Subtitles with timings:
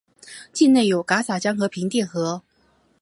[0.51, 2.41] 境内有戛洒江和平甸河。